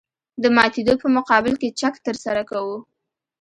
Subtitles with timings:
[0.43, 2.77] د ماتېدو په مقابل کې چک ترسره کوو